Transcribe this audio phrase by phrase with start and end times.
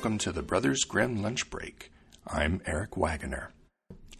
[0.00, 1.92] welcome to the Brothers Grimm Lunch Break.
[2.26, 3.50] I'm Eric Wagoner.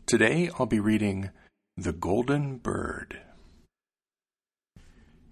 [0.05, 1.31] Today I'll be reading
[1.75, 3.19] The Golden Bird.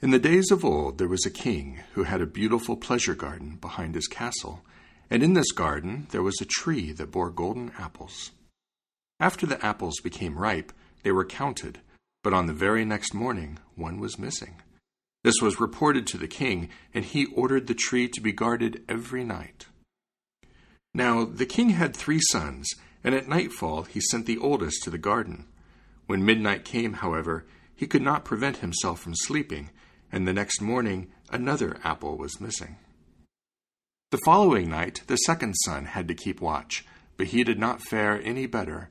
[0.01, 3.59] In the days of old, there was a king who had a beautiful pleasure garden
[3.61, 4.63] behind his castle,
[5.11, 8.31] and in this garden there was a tree that bore golden apples.
[9.21, 11.81] After the apples became ripe, they were counted,
[12.25, 14.55] but on the very next morning one was missing.
[15.25, 19.25] This was reported to the king, and he ordered the tree to be guarded every
[19.25, 19.67] night.
[20.95, 22.69] Now the king had three sons,
[23.05, 25.47] and at nightfall he sent the oldest to the garden.
[26.07, 29.71] When midnight came, however, he could not prevent himself from sleeping,
[30.11, 32.77] and the next morning another apple was missing.
[34.11, 36.85] The following night the second son had to keep watch,
[37.17, 38.89] but he did not fare any better.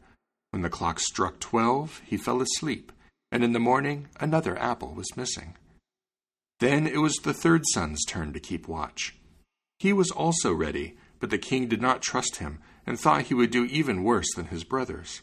[0.51, 2.91] When the clock struck twelve, he fell asleep,
[3.31, 5.55] and in the morning another apple was missing.
[6.59, 9.15] Then it was the third son's turn to keep watch.
[9.79, 13.51] He was also ready, but the king did not trust him and thought he would
[13.51, 15.21] do even worse than his brothers.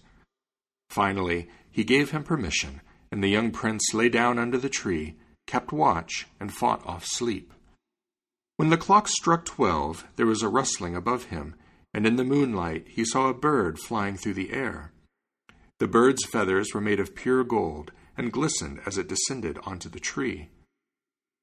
[0.91, 5.73] Finally, he gave him permission, and the young prince lay down under the tree, kept
[5.73, 7.53] watch, and fought off sleep.
[8.57, 11.57] When the clock struck twelve, there was a rustling above him,
[11.93, 14.93] and in the moonlight he saw a bird flying through the air.
[15.81, 19.99] The bird's feathers were made of pure gold and glistened as it descended onto the
[19.99, 20.51] tree.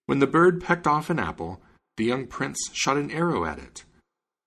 [0.06, 1.62] When the bird pecked off an apple,
[1.98, 3.84] the young prince shot an arrow at it.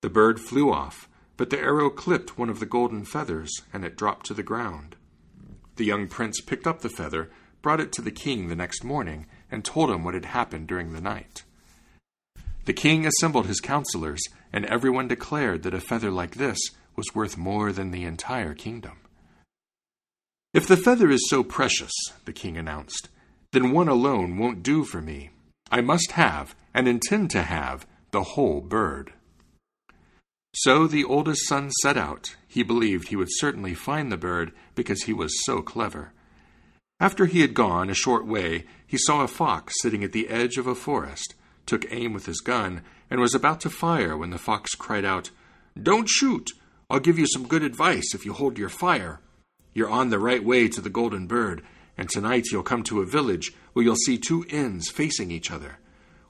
[0.05, 3.97] The bird flew off, but the arrow clipped one of the golden feathers, and it
[3.97, 4.97] dropped to the ground.
[5.77, 7.31] The young prince picked up the feather,
[7.63, 10.93] brought it to the king the next morning, and told him what had happened during
[10.93, 11.45] the night.
[12.67, 14.21] The king assembled his counselors,
[14.53, 16.59] and everyone declared that a feather like this
[16.97, 18.99] was worth more than the entire kingdom.
[20.53, 21.95] If the feather is so precious,
[22.27, 23.09] the king announced,
[23.53, 25.31] then one alone won't do for me.
[25.71, 29.15] I must have, and intend to have, the whole bird.
[30.57, 32.37] So the oldest son set out.
[32.47, 36.13] He believed he would certainly find the bird because he was so clever.
[37.01, 40.57] After he had gone a short way, he saw a fox sitting at the edge
[40.57, 41.35] of a forest,
[41.67, 45.31] took aim with his gun, and was about to fire when the fox cried out,
[45.81, 46.53] Don't shoot!
[46.89, 49.21] I'll give you some good advice if you hold your fire.
[49.73, 51.63] You're on the right way to the golden bird,
[51.99, 55.79] and tonight you'll come to a village where you'll see two inns facing each other.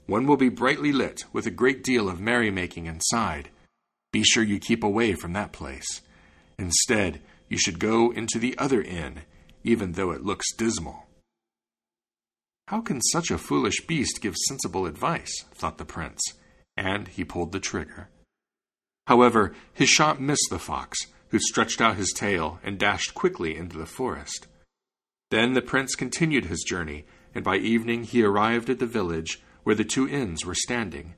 [0.06, 3.50] One will be brightly lit, with a great deal of merrymaking inside.
[4.14, 6.00] Be sure you keep away from that place.
[6.56, 9.22] Instead, you should go into the other inn,
[9.64, 11.06] even though it looks dismal.
[12.68, 15.34] How can such a foolish beast give sensible advice?
[15.50, 16.22] thought the prince,
[16.76, 18.08] and he pulled the trigger.
[19.08, 20.96] However, his shot missed the fox,
[21.30, 24.46] who stretched out his tail and dashed quickly into the forest.
[25.32, 27.04] Then the prince continued his journey,
[27.34, 31.14] and by evening he arrived at the village where the two inns were standing.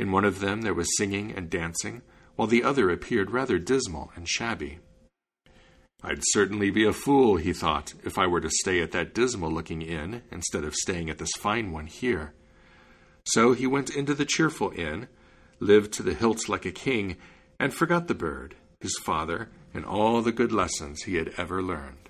[0.00, 2.02] In one of them there was singing and dancing,
[2.36, 4.78] while the other appeared rather dismal and shabby.
[6.02, 9.50] I'd certainly be a fool, he thought, if I were to stay at that dismal
[9.50, 12.32] looking inn instead of staying at this fine one here.
[13.24, 15.08] So he went into the cheerful inn,
[15.58, 17.16] lived to the hilt like a king,
[17.58, 22.08] and forgot the bird, his father, and all the good lessons he had ever learned.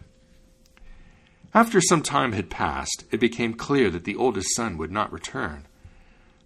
[1.53, 5.67] After some time had passed, it became clear that the oldest son would not return.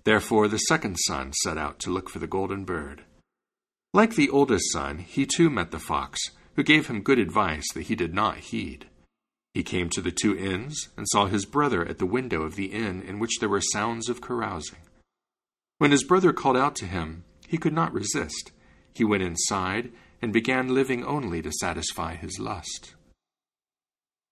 [0.04, 3.04] Therefore the second son set out to look for the golden bird.
[3.94, 6.18] Like the oldest son, he too met the fox,
[6.56, 8.88] who gave him good advice that he did not heed.
[9.52, 12.72] He came to the two inns and saw his brother at the window of the
[12.72, 14.80] inn in which there were sounds of carousing.
[15.78, 18.50] When his brother called out to him, he could not resist.
[18.92, 22.96] He went inside and began living only to satisfy his lust.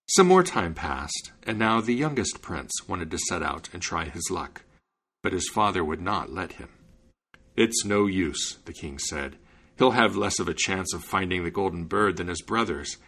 [0.08, 4.06] Some more time passed, and now the youngest prince wanted to set out and try
[4.06, 4.64] his luck,
[5.22, 6.70] but his father would not let him.
[7.54, 9.36] It's no use, the king said.
[9.78, 12.98] He'll have less of a chance of finding the golden bird than his brothers,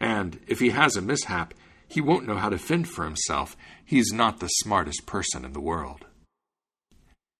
[0.00, 1.54] and if he has a mishap,
[1.86, 3.56] he won't know how to fend for himself.
[3.84, 6.06] He's not the smartest person in the world.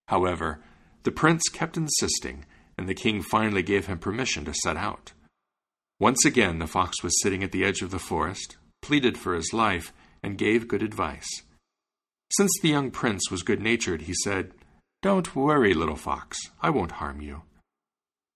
[0.09, 0.61] However,
[1.03, 2.45] the prince kept insisting,
[2.79, 5.13] and the king finally gave him permission to set out.
[5.99, 9.53] Once again, the fox was sitting at the edge of the forest, pleaded for his
[9.53, 9.93] life,
[10.23, 11.29] and gave good advice.
[12.31, 14.53] Since the young prince was good natured, he said,
[15.03, 17.43] Don't worry, little fox, I won't harm you.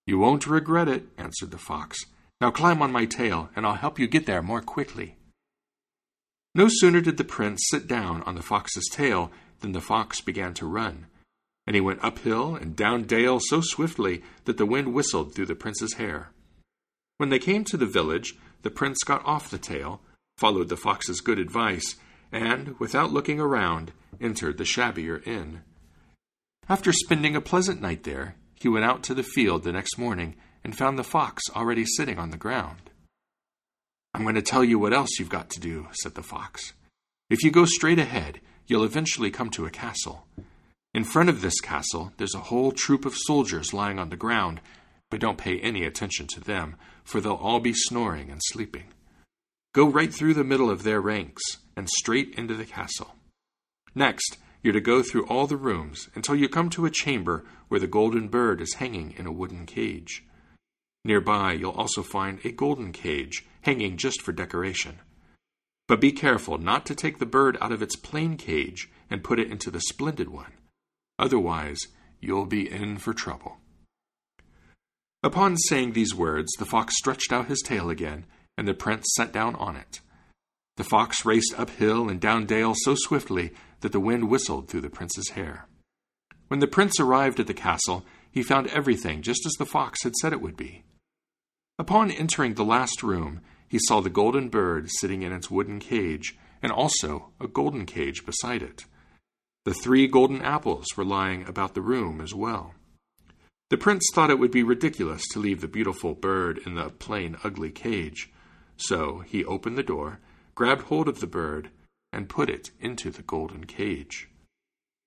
[0.08, 2.06] You won't regret it, answered the fox.
[2.40, 5.18] Now climb on my tail, and I'll help you get there more quickly.
[6.54, 10.54] No sooner did the prince sit down on the fox's tail than the fox began
[10.54, 11.08] to run,
[11.66, 15.54] and he went uphill and down dale so swiftly that the wind whistled through the
[15.54, 16.30] prince's hair.
[17.18, 20.00] When they came to the village, the prince got off the tail,
[20.38, 21.96] followed the fox's good advice,
[22.32, 25.64] and, without looking around, entered the shabbier inn.
[26.66, 30.34] After spending a pleasant night there, he went out to the field the next morning
[30.64, 32.90] and found the fox already sitting on the ground.
[34.14, 36.72] I'm going to tell you what else you've got to do, said the fox.
[37.30, 40.26] If you go straight ahead, you'll eventually come to a castle.
[40.94, 44.60] In front of this castle, there's a whole troop of soldiers lying on the ground,
[45.10, 48.84] but don't pay any attention to them, for they'll all be snoring and sleeping.
[49.74, 51.42] Go right through the middle of their ranks
[51.76, 53.14] and straight into the castle.
[53.94, 57.80] Next, you're to go through all the rooms until you come to a chamber where
[57.80, 60.24] the golden bird is hanging in a wooden cage.
[61.04, 64.98] Nearby, you'll also find a golden cage hanging just for decoration.
[65.86, 69.38] But be careful not to take the bird out of its plain cage and put
[69.38, 70.52] it into the splendid one.
[71.18, 71.78] Otherwise,
[72.20, 73.58] you'll be in for trouble.
[75.22, 78.26] Upon saying these words, the fox stretched out his tail again,
[78.56, 80.00] and the prince sat down on it.
[80.76, 84.80] The fox raced up hill and down dale so swiftly that the wind whistled through
[84.82, 85.66] the prince's hair.
[86.48, 90.14] When the prince arrived at the castle, he found everything just as the fox had
[90.16, 90.84] said it would be.
[91.78, 96.36] Upon entering the last room, he saw the golden bird sitting in its wooden cage,
[96.62, 98.84] and also a golden cage beside it.
[99.64, 102.74] The three golden apples were lying about the room as well.
[103.70, 107.36] The prince thought it would be ridiculous to leave the beautiful bird in the plain,
[107.44, 108.30] ugly cage,
[108.78, 110.20] so he opened the door,
[110.54, 111.70] grabbed hold of the bird,
[112.12, 114.28] and put it into the golden cage.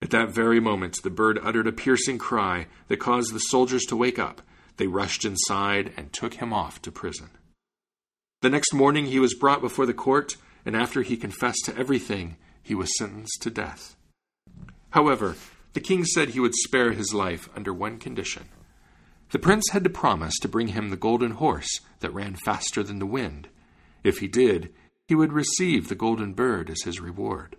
[0.01, 3.95] At that very moment, the bird uttered a piercing cry that caused the soldiers to
[3.95, 4.41] wake up.
[4.77, 7.29] They rushed inside and took him off to prison.
[8.41, 12.37] The next morning he was brought before the court, and after he confessed to everything,
[12.63, 13.95] he was sentenced to death.
[14.91, 15.35] However,
[15.73, 18.49] the king said he would spare his life under one condition.
[19.31, 22.99] The prince had to promise to bring him the golden horse that ran faster than
[22.99, 23.47] the wind.
[24.03, 24.73] If he did,
[25.11, 27.57] he would receive the golden bird as his reward.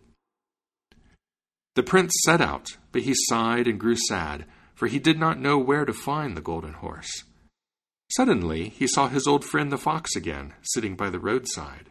[1.75, 5.58] The prince set out, but he sighed and grew sad, for he did not know
[5.58, 7.25] where to find the golden horse.
[8.10, 11.90] Suddenly, he saw his old friend the fox again, sitting by the roadside.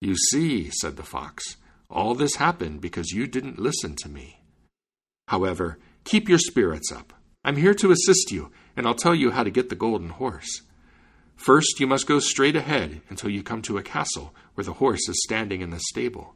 [0.00, 1.56] You see, said the fox,
[1.90, 4.44] all this happened because you didn't listen to me.
[5.26, 7.12] However, keep your spirits up.
[7.44, 10.62] I'm here to assist you, and I'll tell you how to get the golden horse.
[11.36, 15.08] First, you must go straight ahead until you come to a castle where the horse
[15.08, 16.34] is standing in the stable.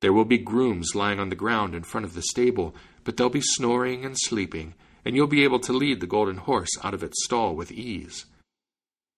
[0.00, 3.30] There will be grooms lying on the ground in front of the stable, but they'll
[3.30, 7.02] be snoring and sleeping, and you'll be able to lead the golden horse out of
[7.02, 8.26] its stall with ease.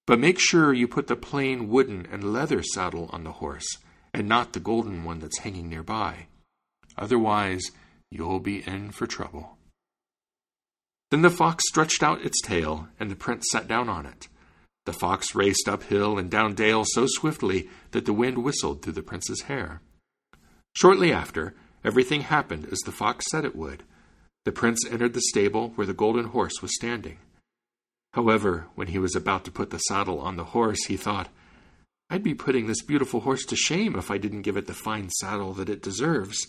[0.06, 3.68] But make sure you put the plain wooden and leather saddle on the horse,
[4.14, 6.26] and not the golden one that's hanging nearby.
[6.96, 7.62] Otherwise,
[8.10, 9.58] you'll be in for trouble.
[11.10, 14.28] Then the fox stretched out its tail, and the prince sat down on it.
[14.86, 18.94] The fox raced up hill and down dale so swiftly that the wind whistled through
[18.94, 19.80] the prince's hair.
[20.74, 21.54] Shortly after,
[21.84, 23.82] everything happened as the fox said it would.
[24.44, 27.18] The prince entered the stable where the golden horse was standing.
[28.14, 31.28] However, when he was about to put the saddle on the horse, he thought,
[32.08, 35.10] I'd be putting this beautiful horse to shame if I didn't give it the fine
[35.10, 36.48] saddle that it deserves.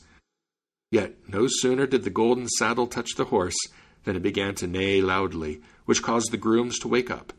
[0.89, 3.57] Yet no sooner did the golden saddle touch the horse
[4.04, 7.31] than it began to neigh loudly, which caused the grooms to wake up.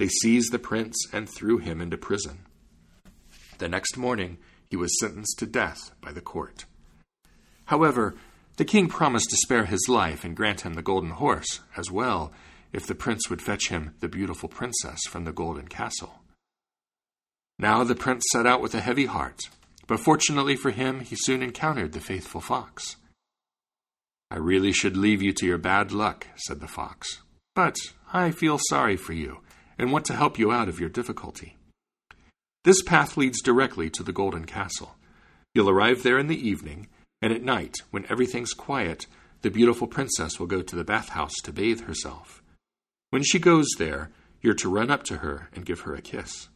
[0.00, 2.46] They seized the prince and threw him into prison.
[3.58, 4.38] The next morning,
[4.70, 6.64] he was sentenced to death by the court.
[7.66, 8.14] However,
[8.56, 12.32] the king promised to spare his life and grant him the golden horse as well,
[12.72, 16.22] if the prince would fetch him the beautiful princess from the golden castle.
[17.58, 19.50] Now the prince set out with a heavy heart,
[19.86, 22.96] but fortunately for him, he soon encountered the faithful fox.
[24.30, 27.20] I really should leave you to your bad luck, said the fox,
[27.54, 27.76] but
[28.14, 29.42] I feel sorry for you
[29.80, 31.56] and want to help you out of your difficulty.
[32.64, 34.96] This path leads directly to the Golden Castle.
[35.54, 36.88] You'll arrive there in the evening,
[37.22, 39.06] and at night, when everything's quiet,
[39.40, 42.42] the beautiful princess will go to the bathhouse to bathe herself.
[43.08, 44.10] When she goes there,
[44.42, 46.50] you're to run up to her and give her a kiss.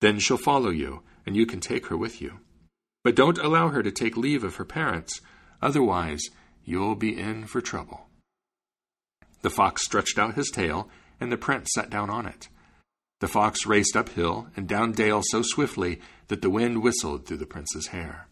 [0.00, 2.40] Then she'll follow you, and you can take her with you.
[3.04, 5.20] But don't allow her to take leave of her parents,
[5.62, 6.22] otherwise,
[6.64, 8.08] you'll be in for trouble.
[9.42, 12.48] The fox stretched out his tail, and the prince sat down on it.
[13.20, 17.38] The fox raced up hill and down dale so swiftly that the wind whistled through
[17.38, 18.28] the prince's hair.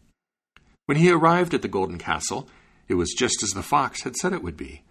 [0.87, 2.49] When he arrived at the golden castle,
[2.89, 4.83] it was just as the fox had said it would be.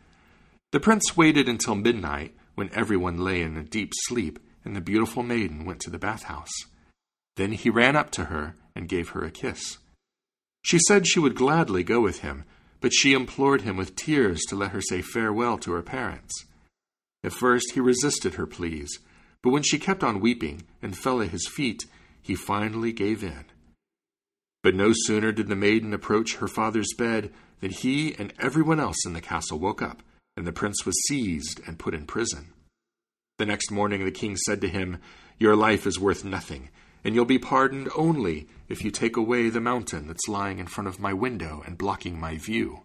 [0.72, 5.22] The prince waited until midnight, when everyone lay in a deep sleep, and the beautiful
[5.22, 6.52] maiden went to the bathhouse.
[7.36, 9.78] Then he ran up to her and gave her a kiss.
[10.64, 12.46] She said she would gladly go with him,
[12.80, 16.46] but she implored him with tears to let her say farewell to her parents.
[17.24, 19.00] At first he resisted her pleas
[19.44, 21.86] but when she kept on weeping and fell at his feet,
[22.22, 23.46] he finally gave in.
[24.64, 29.06] But no sooner did the maiden approach her father's bed than he and everyone else
[29.06, 30.02] in the castle woke up,
[30.38, 32.54] and the prince was seized and put in prison.
[33.38, 35.00] The next morning the king said to him,
[35.38, 36.70] Your life is worth nothing,
[37.04, 40.88] and you'll be pardoned only if you take away the mountain that's lying in front
[40.88, 42.84] of my window and blocking my view.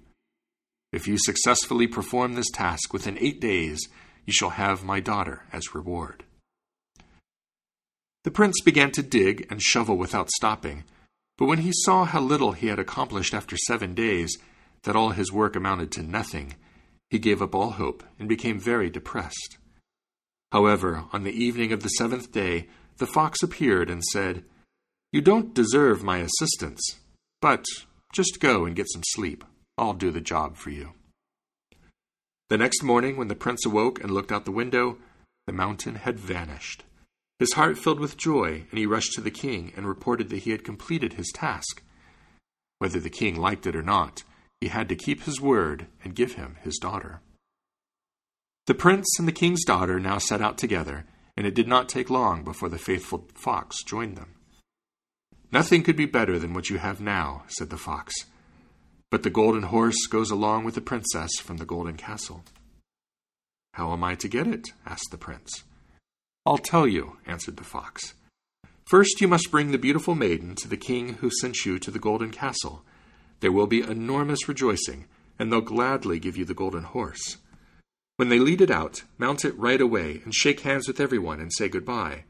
[0.92, 3.86] If you successfully perform this task within eight days,
[4.26, 6.24] you shall have my daughter as reward.
[8.28, 10.84] The prince began to dig and shovel without stopping,
[11.38, 14.36] but when he saw how little he had accomplished after seven days,
[14.82, 16.54] that all his work amounted to nothing,
[17.08, 19.56] he gave up all hope and became very depressed.
[20.52, 22.68] However, on the evening of the seventh day,
[22.98, 24.44] the fox appeared and said,
[25.10, 26.82] You don't deserve my assistance,
[27.40, 27.64] but
[28.12, 29.42] just go and get some sleep.
[29.78, 30.92] I'll do the job for you.
[32.50, 34.98] The next morning, when the prince awoke and looked out the window,
[35.46, 36.84] the mountain had vanished.
[37.38, 40.50] His heart filled with joy, and he rushed to the king and reported that he
[40.50, 41.82] had completed his task.
[42.78, 44.24] Whether the king liked it or not,
[44.60, 47.20] he had to keep his word and give him his daughter.
[48.66, 52.10] The prince and the king's daughter now set out together, and it did not take
[52.10, 54.34] long before the faithful fox joined them.
[55.52, 58.14] Nothing could be better than what you have now, said the fox.
[59.10, 62.44] But the golden horse goes along with the princess from the golden castle.
[63.72, 64.68] How am I to get it?
[64.84, 65.62] asked the prince.
[66.48, 68.14] I'll tell you, answered the fox.
[68.86, 71.98] First, you must bring the beautiful maiden to the king who sent you to the
[71.98, 72.84] golden castle.
[73.40, 75.04] There will be enormous rejoicing,
[75.38, 77.36] and they'll gladly give you the golden horse.
[78.16, 81.52] When they lead it out, mount it right away and shake hands with everyone and
[81.52, 82.24] say goodbye.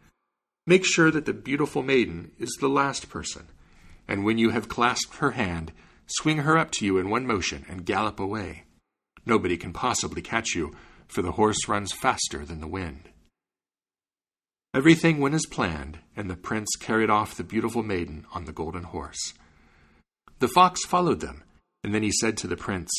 [0.67, 3.47] Make sure that the beautiful maiden is the last person,
[4.09, 5.71] and when you have clasped her hand,
[6.09, 8.65] swing her up to you in one motion and gallop away.
[9.25, 10.75] Nobody can possibly catch you,
[11.07, 13.11] for the horse runs faster than the wind.
[14.75, 18.83] Everything went as planned, and the prince carried off the beautiful maiden on the golden
[18.83, 19.33] horse.
[20.41, 21.43] The fox followed them,
[21.83, 22.91] and then he said to the prince,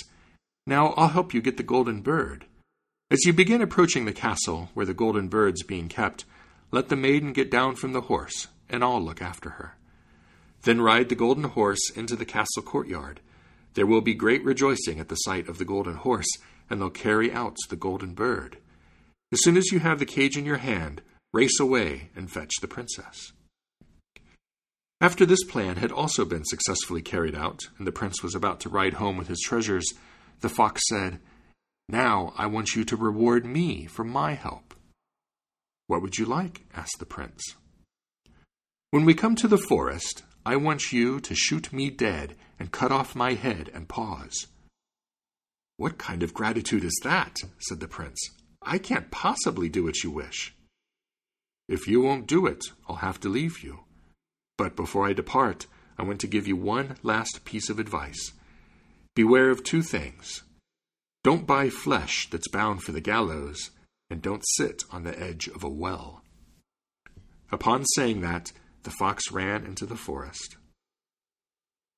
[0.65, 2.45] Now I'll help you get the golden bird.
[3.11, 6.25] As you begin approaching the castle where the golden bird's being kept,
[6.71, 9.75] let the maiden get down from the horse, and I'll look after her.
[10.63, 13.19] Then ride the golden horse into the castle courtyard.
[13.75, 16.29] There will be great rejoicing at the sight of the golden horse,
[16.69, 18.57] and they'll carry out the golden bird.
[19.31, 21.01] As soon as you have the cage in your hand,
[21.33, 23.31] race away and fetch the princess.
[25.01, 28.69] After this plan had also been successfully carried out, and the prince was about to
[28.69, 29.85] ride home with his treasures,
[30.41, 31.19] the fox said,
[31.87, 34.73] Now I want you to reward me for my help.
[35.87, 36.65] What would you like?
[36.75, 37.55] asked the prince.
[38.91, 42.91] When we come to the forest, I want you to shoot me dead and cut
[42.91, 44.47] off my head and paws.
[45.77, 47.37] What kind of gratitude is that?
[47.59, 48.19] said the prince.
[48.61, 50.53] I can't possibly do what you wish.
[51.69, 53.81] If you won't do it, I'll have to leave you.
[54.57, 55.67] But before I depart,
[55.99, 58.33] I want to give you one last piece of advice.
[59.15, 60.41] Beware of two things.
[61.23, 63.69] Don't buy flesh that's bound for the gallows,
[64.09, 66.23] and don't sit on the edge of a well.
[67.51, 70.55] Upon saying that, the fox ran into the forest.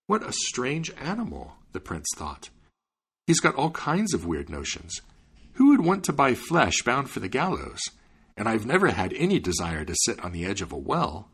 [0.08, 2.50] What a strange animal, the prince thought.
[3.26, 5.00] He's got all kinds of weird notions.
[5.54, 7.80] Who would want to buy flesh bound for the gallows?
[8.42, 11.30] And I've never had any desire to sit on the edge of a well.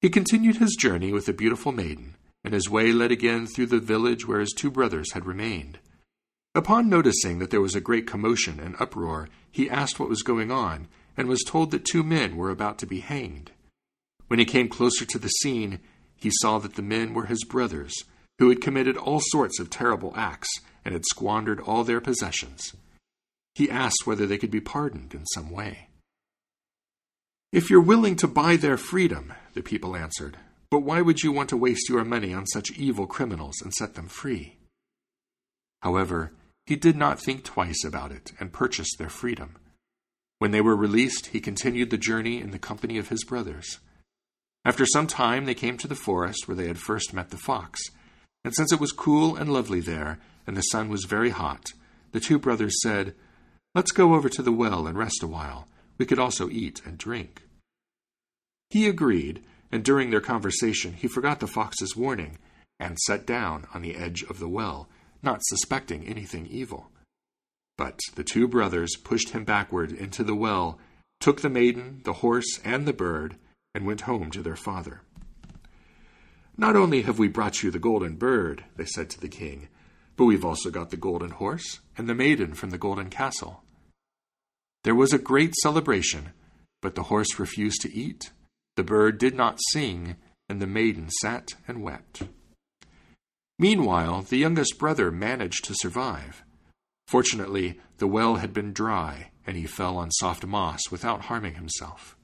[0.00, 3.80] He continued his journey with the beautiful maiden, and his way led again through the
[3.80, 5.80] village where his two brothers had remained.
[6.54, 10.52] Upon noticing that there was a great commotion and uproar, he asked what was going
[10.52, 13.50] on, and was told that two men were about to be hanged.
[14.28, 15.80] When he came closer to the scene,
[16.14, 17.92] he saw that the men were his brothers,
[18.38, 22.72] who had committed all sorts of terrible acts and had squandered all their possessions.
[23.56, 25.88] He asked whether they could be pardoned in some way.
[27.52, 30.36] If you're willing to buy their freedom, the people answered,
[30.70, 33.94] but why would you want to waste your money on such evil criminals and set
[33.94, 34.58] them free?
[35.80, 36.32] However,
[36.66, 39.56] he did not think twice about it and purchased their freedom.
[40.38, 43.78] When they were released, he continued the journey in the company of his brothers.
[44.66, 47.80] After some time, they came to the forest where they had first met the fox,
[48.44, 51.72] and since it was cool and lovely there, and the sun was very hot,
[52.12, 53.14] the two brothers said,
[53.76, 55.68] Let's go over to the well and rest a while.
[55.98, 57.42] We could also eat and drink.
[58.70, 62.38] He agreed, and during their conversation he forgot the fox's warning,
[62.80, 64.88] and sat down on the edge of the well,
[65.22, 66.90] not suspecting anything evil.
[67.76, 70.78] But the two brothers pushed him backward into the well,
[71.20, 73.36] took the maiden, the horse, and the bird,
[73.74, 75.02] and went home to their father.
[76.56, 79.68] Not only have we brought you the golden bird, they said to the king,
[80.16, 83.62] but we've also got the golden horse and the maiden from the golden castle.
[84.86, 86.30] There was a great celebration,
[86.80, 88.30] but the horse refused to eat,
[88.76, 90.14] the bird did not sing,
[90.48, 92.22] and the maiden sat and wept.
[93.58, 96.44] Meanwhile, the youngest brother managed to survive.
[97.08, 102.16] Fortunately, the well had been dry, and he fell on soft moss without harming himself.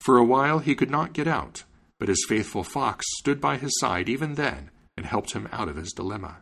[0.00, 1.64] For a while he could not get out,
[2.00, 5.76] but his faithful fox stood by his side even then and helped him out of
[5.76, 6.38] his dilemma.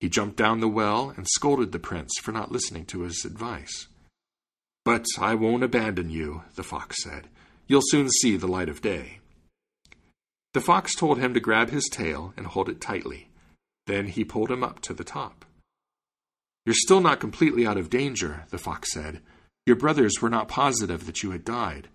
[0.00, 3.86] He jumped down the well and scolded the prince for not listening to his advice.
[4.86, 7.26] But I won't abandon you, the fox said.
[7.66, 9.18] You'll soon see the light of day.
[10.54, 13.28] The fox told him to grab his tail and hold it tightly.
[13.88, 15.44] Then he pulled him up to the top.
[16.64, 19.22] You're still not completely out of danger, the fox said.
[19.66, 21.88] Your brothers were not positive that you had died,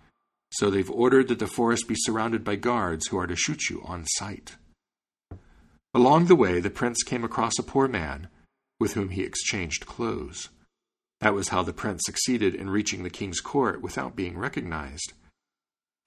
[0.52, 3.82] so they've ordered that the forest be surrounded by guards who are to shoot you
[3.86, 4.58] on sight.
[5.94, 8.28] Along the way, the prince came across a poor man
[8.82, 10.50] with whom he exchanged clothes.
[11.22, 15.14] That was how the prince succeeded in reaching the king's court without being recognized.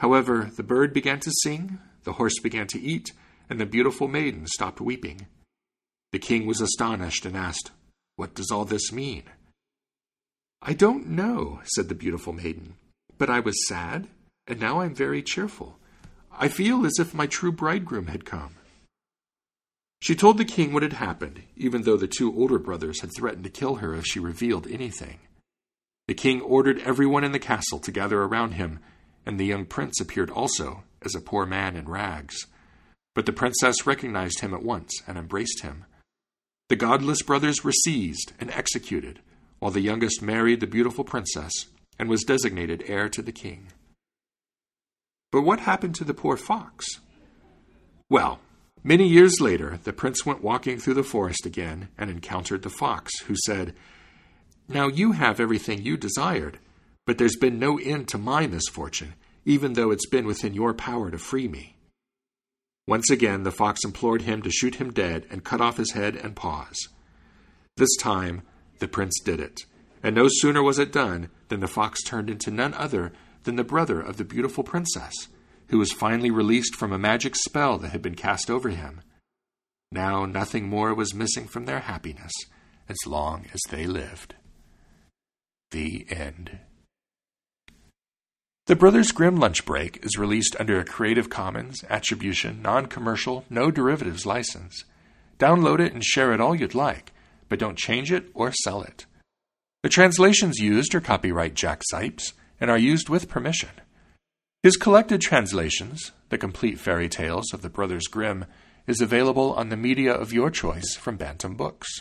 [0.01, 3.13] However, the bird began to sing, the horse began to eat,
[3.49, 5.27] and the beautiful maiden stopped weeping.
[6.13, 7.71] The king was astonished and asked,
[8.17, 9.23] What does all this mean?
[10.61, 12.75] I don't know, said the beautiful maiden,
[13.17, 14.09] but I was sad,
[14.49, 15.79] and now I'm very cheerful.
[16.33, 18.57] I feel as if my true bridegroom had come.
[20.05, 23.45] She told the king what had happened, even though the two older brothers had threatened
[23.45, 25.19] to kill her if she revealed anything.
[26.09, 28.81] The king ordered everyone in the castle to gather around him,
[29.25, 32.37] and the young prince appeared also, as a poor man in rags.
[33.15, 35.87] But the princess recognized him at once and embraced him.
[36.69, 39.21] The godless brothers were seized and executed,
[39.59, 41.51] while the youngest married the beautiful princess
[41.99, 43.69] and was designated heir to the king.
[45.33, 47.01] But what happened to the poor fox?
[48.11, 48.41] Well,
[48.87, 53.19] Many years later, the prince went walking through the forest again and encountered the fox,
[53.21, 53.75] who said,
[54.69, 56.59] Now you have everything you desired,
[57.07, 59.15] but there's been no end to my misfortune,
[59.47, 61.77] even though it's been within your power to free me.
[62.87, 66.15] Once again, the fox implored him to shoot him dead and cut off his head
[66.15, 66.77] and paws.
[67.79, 68.43] This time,
[68.81, 69.63] the prince did it,
[70.03, 73.65] and no sooner was it done than the fox turned into none other than the
[73.65, 75.29] brother of the beautiful princess
[75.69, 79.01] who was finally released from a magic spell that had been cast over him.
[79.91, 82.33] Now nothing more was missing from their happiness
[82.89, 84.35] as long as they lived.
[85.71, 86.59] The end.
[88.67, 93.71] The Brothers Grimm Lunch Break is released under a Creative Commons Attribution, Non Commercial, No
[93.71, 94.85] Derivatives license.
[95.39, 97.13] Download it and share it all you'd like,
[97.49, 99.05] but don't change it or sell it.
[99.83, 103.69] The translations used are copyright Jack Zipes and are used with permission.
[104.65, 108.47] His collected translations, The Complete Fairy Tales of the Brothers Grimm,
[108.87, 112.01] is available on the media of your choice from Bantam Books.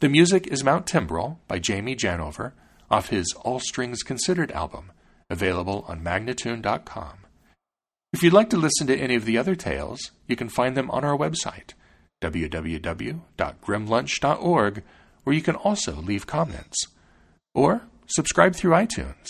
[0.00, 2.52] The music is Mount Timbrel by Jamie Janover
[2.90, 4.92] off his All Strings Considered album,
[5.30, 7.20] available on Magnatune.com.
[8.12, 10.90] If you'd like to listen to any of the other tales, you can find them
[10.90, 11.72] on our website,
[12.20, 14.82] www.grimlunch.org,
[15.24, 16.78] where you can also leave comments.
[17.54, 19.28] Or subscribe through iTunes.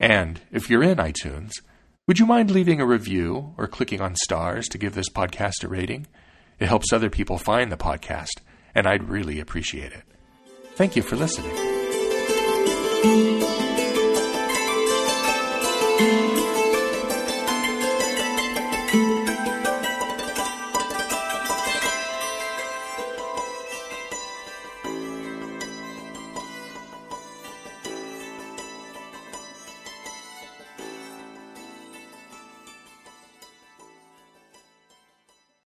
[0.00, 1.52] And if you're in iTunes,
[2.08, 5.68] would you mind leaving a review or clicking on stars to give this podcast a
[5.68, 6.06] rating?
[6.58, 8.40] It helps other people find the podcast,
[8.74, 10.02] and I'd really appreciate it.
[10.74, 11.54] Thank you for listening.